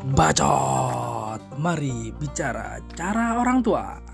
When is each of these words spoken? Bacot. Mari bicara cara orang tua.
Bacot. 0.00 1.60
Mari 1.60 2.08
bicara 2.16 2.80
cara 2.96 3.36
orang 3.36 3.60
tua. 3.60 4.09